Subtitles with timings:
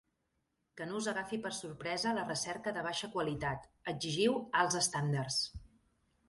[0.79, 5.39] Que no us agafi per sorpresa la recerca de baixa qualitat, exigiu alts estàndards.